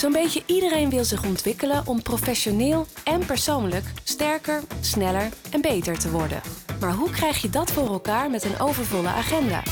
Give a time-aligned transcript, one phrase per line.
[0.00, 6.10] Zo'n beetje iedereen wil zich ontwikkelen om professioneel en persoonlijk sterker, sneller en beter te
[6.10, 6.40] worden.
[6.80, 9.62] Maar hoe krijg je dat voor elkaar met een overvolle agenda?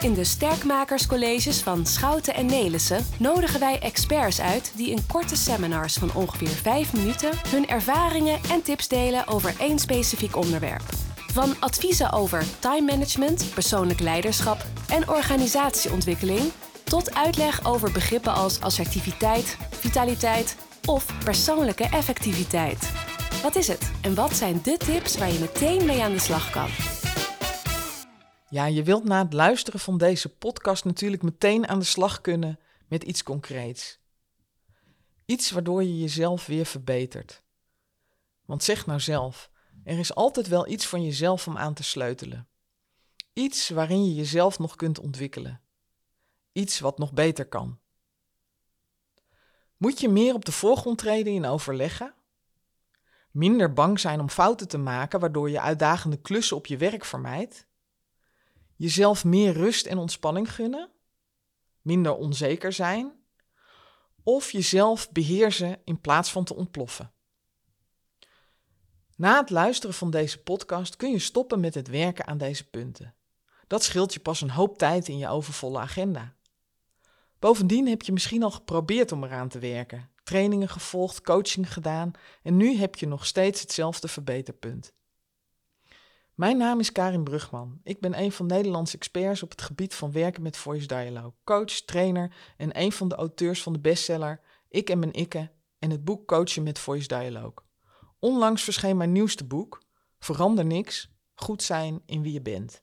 [0.00, 5.94] In de Sterkmakerscolleges van Schouten en Nelissen nodigen wij experts uit die in korte seminars
[5.94, 10.82] van ongeveer 5 minuten hun ervaringen en tips delen over één specifiek onderwerp.
[11.32, 16.52] Van adviezen over time management, persoonlijk leiderschap en organisatieontwikkeling
[16.90, 22.92] tot uitleg over begrippen als assertiviteit, vitaliteit of persoonlijke effectiviteit.
[23.42, 26.50] Wat is het en wat zijn de tips waar je meteen mee aan de slag
[26.50, 26.68] kan?
[28.48, 32.58] Ja, je wilt na het luisteren van deze podcast natuurlijk meteen aan de slag kunnen
[32.88, 33.98] met iets concreets.
[35.24, 37.42] Iets waardoor je jezelf weer verbetert.
[38.44, 39.50] Want zeg nou zelf,
[39.84, 42.48] er is altijd wel iets van jezelf om aan te sleutelen.
[43.32, 45.60] Iets waarin je jezelf nog kunt ontwikkelen.
[46.56, 47.78] Iets wat nog beter kan.
[49.76, 52.14] Moet je meer op de voorgrond treden in overleggen?
[53.30, 57.66] Minder bang zijn om fouten te maken, waardoor je uitdagende klussen op je werk vermijdt?
[58.76, 60.90] Jezelf meer rust en ontspanning gunnen?
[61.82, 63.12] Minder onzeker zijn?
[64.22, 67.12] Of jezelf beheersen in plaats van te ontploffen?
[69.16, 73.14] Na het luisteren van deze podcast kun je stoppen met het werken aan deze punten.
[73.66, 76.34] Dat scheelt je pas een hoop tijd in je overvolle agenda.
[77.46, 82.10] Bovendien heb je misschien al geprobeerd om eraan te werken, trainingen gevolgd, coaching gedaan
[82.42, 84.92] en nu heb je nog steeds hetzelfde verbeterpunt.
[86.34, 87.80] Mijn naam is Karin Brugman.
[87.82, 91.70] Ik ben een van Nederlands experts op het gebied van werken met voice dialogue, coach,
[91.70, 96.04] trainer en een van de auteurs van de bestseller Ik en mijn ikke en het
[96.04, 97.64] boek Coachen met voice dialogue.
[98.18, 99.82] Onlangs verscheen mijn nieuwste boek,
[100.18, 102.80] Verander niks, goed zijn in wie je bent.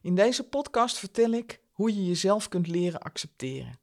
[0.00, 3.78] In deze podcast vertel ik hoe je jezelf kunt leren accepteren.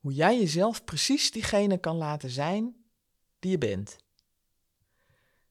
[0.00, 2.76] Hoe jij jezelf precies diegene kan laten zijn
[3.38, 3.96] die je bent.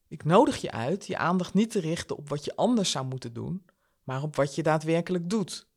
[0.08, 3.32] Ik nodig je uit je aandacht niet te richten op wat je anders zou moeten
[3.32, 3.64] doen,
[4.04, 5.68] maar op wat je daadwerkelijk doet.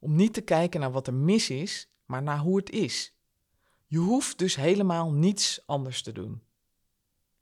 [0.00, 3.14] Om niet te kijken naar wat er mis is, maar naar hoe het is.
[3.86, 6.42] Je hoeft dus helemaal niets anders te doen.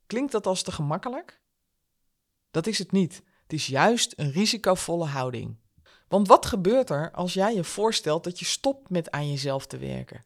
[0.07, 1.41] Klinkt dat als te gemakkelijk?
[2.51, 3.23] Dat is het niet.
[3.43, 5.57] Het is juist een risicovolle houding.
[6.09, 9.79] Want wat gebeurt er als jij je voorstelt dat je stopt met aan jezelf te
[9.79, 10.25] werken?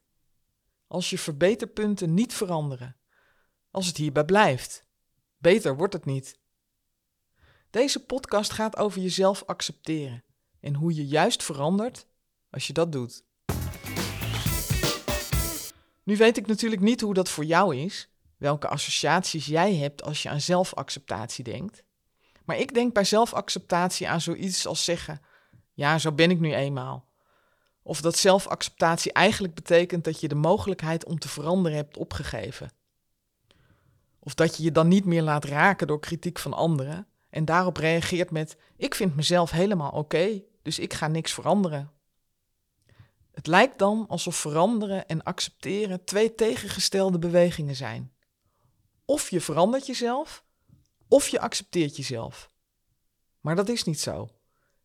[0.87, 2.97] Als je verbeterpunten niet veranderen?
[3.71, 4.85] Als het hierbij blijft?
[5.39, 6.39] Beter wordt het niet.
[7.71, 10.25] Deze podcast gaat over jezelf accepteren
[10.61, 12.07] en hoe je juist verandert
[12.51, 13.25] als je dat doet.
[16.03, 20.23] Nu weet ik natuurlijk niet hoe dat voor jou is, welke associaties jij hebt als
[20.23, 21.83] je aan zelfacceptatie denkt.
[22.45, 25.21] Maar ik denk bij zelfacceptatie aan zoiets als zeggen:
[25.81, 27.09] Ja, zo ben ik nu eenmaal.
[27.83, 32.73] Of dat zelfacceptatie eigenlijk betekent dat je de mogelijkheid om te veranderen hebt opgegeven.
[34.19, 37.77] Of dat je je dan niet meer laat raken door kritiek van anderen en daarop
[37.77, 41.91] reageert met: Ik vind mezelf helemaal oké, dus ik ga niks veranderen.
[43.33, 48.13] Het lijkt dan alsof veranderen en accepteren twee tegengestelde bewegingen zijn.
[49.05, 50.45] Of je verandert jezelf,
[51.09, 52.51] of je accepteert jezelf.
[53.41, 54.40] Maar dat is niet zo.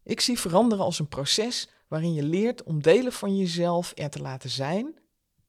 [0.05, 4.21] Ik zie veranderen als een proces waarin je leert om delen van jezelf er te
[4.21, 4.99] laten zijn,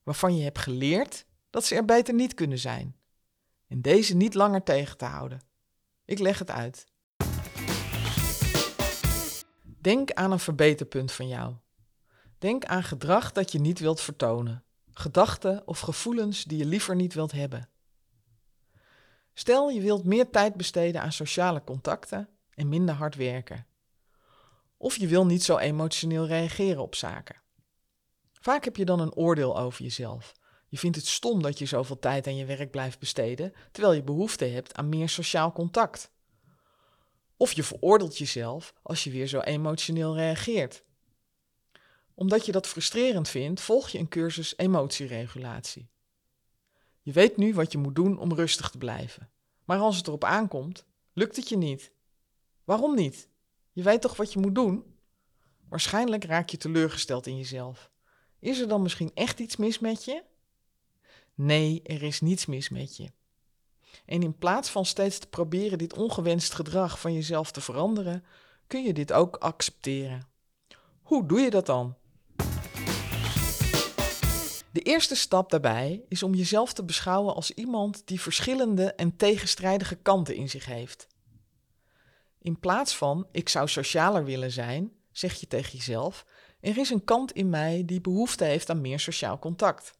[0.02, 2.96] waarvan je hebt geleerd dat ze er beter niet kunnen zijn.
[3.66, 5.40] En deze niet langer tegen te houden.
[6.04, 6.86] Ik leg het uit.
[9.80, 11.54] Denk aan een verbeterpunt van jou.
[12.38, 17.14] Denk aan gedrag dat je niet wilt vertonen, gedachten of gevoelens die je liever niet
[17.14, 17.68] wilt hebben.
[19.34, 23.66] Stel je wilt meer tijd besteden aan sociale contacten en minder hard werken.
[24.76, 27.42] Of je wil niet zo emotioneel reageren op zaken.
[28.32, 30.34] Vaak heb je dan een oordeel over jezelf.
[30.68, 34.02] Je vindt het stom dat je zoveel tijd aan je werk blijft besteden, terwijl je
[34.02, 36.10] behoefte hebt aan meer sociaal contact.
[37.36, 40.84] Of je veroordeelt jezelf als je weer zo emotioneel reageert.
[42.14, 45.88] Omdat je dat frustrerend vindt, volg je een cursus emotieregulatie.
[47.02, 49.30] Je weet nu wat je moet doen om rustig te blijven.
[49.64, 51.92] Maar als het erop aankomt, lukt het je niet.
[52.64, 53.28] Waarom niet?
[53.76, 54.84] Je weet toch wat je moet doen?
[55.68, 57.90] Waarschijnlijk raak je teleurgesteld in jezelf.
[58.38, 60.22] Is er dan misschien echt iets mis met je?
[61.34, 63.10] Nee, er is niets mis met je.
[64.06, 68.24] En in plaats van steeds te proberen dit ongewenst gedrag van jezelf te veranderen,
[68.66, 70.28] kun je dit ook accepteren.
[71.02, 71.96] Hoe doe je dat dan?
[74.72, 79.96] De eerste stap daarbij is om jezelf te beschouwen als iemand die verschillende en tegenstrijdige
[79.96, 81.06] kanten in zich heeft.
[82.46, 86.26] In plaats van ik zou socialer willen zijn, zeg je tegen jezelf:
[86.60, 89.98] er is een kant in mij die behoefte heeft aan meer sociaal contact.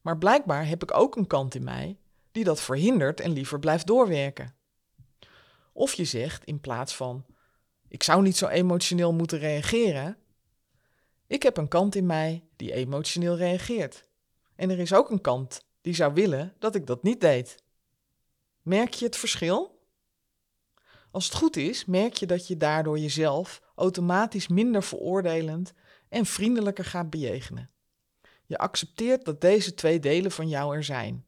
[0.00, 1.98] Maar blijkbaar heb ik ook een kant in mij
[2.32, 4.54] die dat verhindert en liever blijft doorwerken.
[5.72, 7.26] Of je zegt in plaats van:
[7.88, 10.16] Ik zou niet zo emotioneel moeten reageren.
[11.26, 14.08] Ik heb een kant in mij die emotioneel reageert.
[14.56, 17.62] En er is ook een kant die zou willen dat ik dat niet deed.
[18.62, 19.73] Merk je het verschil?
[21.14, 25.72] Als het goed is, merk je dat je daardoor jezelf automatisch minder veroordelend
[26.08, 27.70] en vriendelijker gaat bejegenen.
[28.46, 31.24] Je accepteert dat deze twee delen van jou er zijn.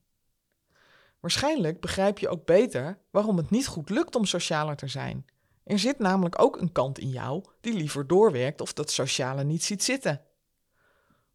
[1.20, 5.26] Waarschijnlijk begrijp je ook beter waarom het niet goed lukt om socialer te zijn.
[5.64, 9.64] Er zit namelijk ook een kant in jou die liever doorwerkt of dat sociale niet
[9.64, 10.22] ziet zitten.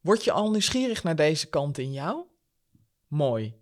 [0.01, 2.25] Word je al nieuwsgierig naar deze kant in jou?
[3.07, 3.60] Mooi.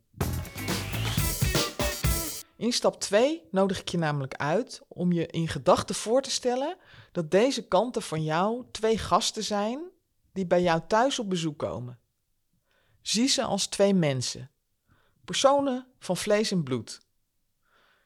[2.59, 6.77] In stap 2 nodig ik je namelijk uit om je in gedachten voor te stellen
[7.11, 9.81] dat deze kanten van jou twee gasten zijn
[10.33, 11.99] die bij jou thuis op bezoek komen.
[13.01, 14.51] Zie ze als twee mensen,
[15.25, 17.01] personen van vlees en bloed.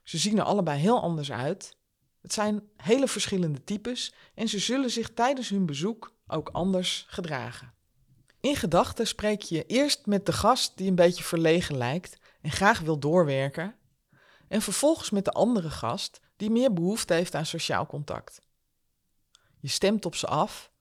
[0.04, 1.78] Ze zien er allebei heel anders uit.
[2.22, 7.74] Het zijn hele verschillende types en ze zullen zich tijdens hun bezoek ook anders gedragen.
[8.40, 12.80] In gedachten spreek je eerst met de gast die een beetje verlegen lijkt en graag
[12.80, 13.76] wil doorwerken,
[14.54, 18.42] en vervolgens met de andere gast die meer behoefte heeft aan sociaal contact.
[19.60, 20.72] Je stemt op ze af,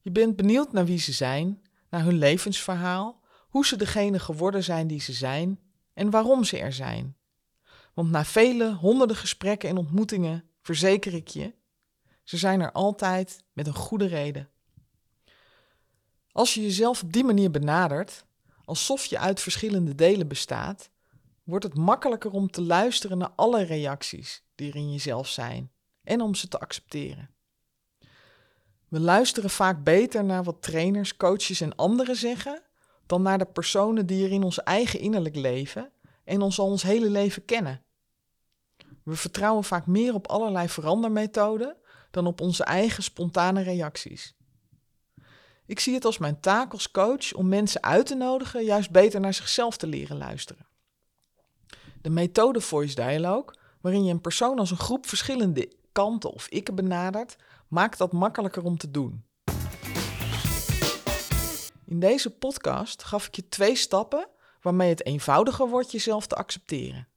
[0.00, 4.86] je bent benieuwd naar wie ze zijn, naar hun levensverhaal, hoe ze degene geworden zijn
[4.86, 5.60] die ze zijn
[5.94, 7.16] en waarom ze er zijn.
[7.94, 11.54] Want na vele honderden gesprekken en ontmoetingen verzeker ik je,
[12.24, 14.48] ze zijn er altijd met een goede reden.
[16.32, 18.24] Als je jezelf op die manier benadert,
[18.64, 20.90] alsof je uit verschillende delen bestaat,
[21.48, 25.72] wordt het makkelijker om te luisteren naar alle reacties die er in jezelf zijn
[26.02, 27.30] en om ze te accepteren.
[28.88, 32.62] We luisteren vaak beter naar wat trainers, coaches en anderen zeggen
[33.06, 35.92] dan naar de personen die er in ons eigen innerlijk leven
[36.24, 37.82] en ons al ons hele leven kennen.
[39.04, 41.76] We vertrouwen vaak meer op allerlei verandermethoden
[42.10, 44.36] dan op onze eigen spontane reacties.
[45.66, 49.20] Ik zie het als mijn taak als coach om mensen uit te nodigen juist beter
[49.20, 50.67] naar zichzelf te leren luisteren.
[52.08, 56.74] De methode Voice Dialogue, waarin je een persoon als een groep verschillende kanten of ikken
[56.74, 59.24] benadert, maakt dat makkelijker om te doen.
[61.84, 64.28] In deze podcast gaf ik je twee stappen
[64.60, 67.08] waarmee het eenvoudiger wordt jezelf te accepteren.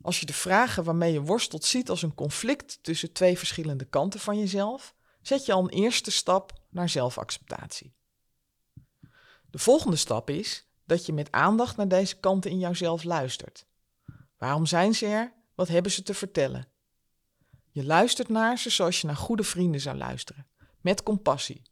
[0.00, 4.20] Als je de vragen waarmee je worstelt ziet als een conflict tussen twee verschillende kanten
[4.20, 7.94] van jezelf, zet je al een eerste stap naar zelfacceptatie.
[9.50, 13.66] De volgende stap is dat je met aandacht naar deze kanten in jouzelf luistert.
[14.38, 15.32] Waarom zijn ze er?
[15.54, 16.68] Wat hebben ze te vertellen?
[17.70, 20.46] Je luistert naar ze zoals je naar goede vrienden zou luisteren,
[20.80, 21.62] met compassie.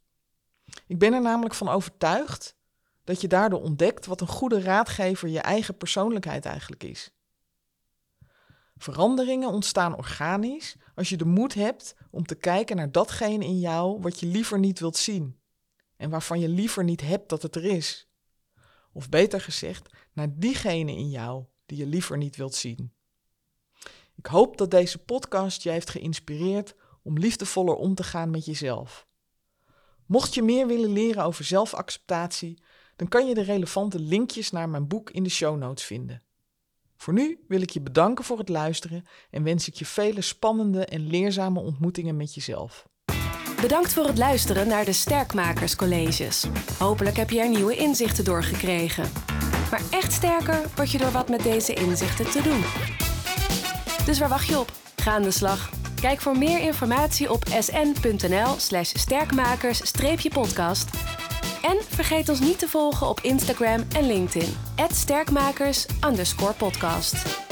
[0.87, 2.55] Ik ben er namelijk van overtuigd
[3.03, 7.11] dat je daardoor ontdekt wat een goede raadgever je eigen persoonlijkheid eigenlijk is.
[8.77, 14.01] Veranderingen ontstaan organisch als je de moed hebt om te kijken naar datgene in jou
[14.01, 15.39] wat je liever niet wilt zien
[15.97, 18.08] en waarvan je liever niet hebt dat het er is.
[18.91, 22.93] Of beter gezegd, naar diegene in jou die je liever niet wilt zien.
[24.15, 29.07] Ik hoop dat deze podcast je heeft geïnspireerd om liefdevoller om te gaan met jezelf.
[30.05, 32.63] Mocht je meer willen leren over zelfacceptatie,
[32.95, 36.23] dan kan je de relevante linkjes naar mijn boek in de show notes vinden.
[36.95, 40.85] Voor nu wil ik je bedanken voor het luisteren en wens ik je vele spannende
[40.85, 42.87] en leerzame ontmoetingen met jezelf.
[43.61, 46.45] Bedankt voor het luisteren naar de Sterkmakerscolleges.
[46.77, 49.11] Hopelijk heb je er nieuwe inzichten door gekregen.
[49.71, 52.63] Maar echt sterker word je door wat met deze inzichten te doen.
[54.05, 54.71] Dus waar wacht je op?
[54.95, 55.69] Ga aan de slag.
[56.01, 60.89] Kijk voor meer informatie op sn.nl/slash sterkmakers-podcast.
[61.61, 64.55] En vergeet ons niet te volgen op Instagram en LinkedIn.
[64.91, 67.48] @sterkmakers_podcast.